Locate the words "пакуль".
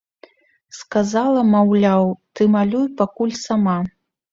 3.05-3.39